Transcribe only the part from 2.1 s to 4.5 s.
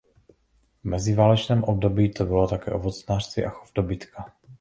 to bylo také ovocnářství a chov dobytka.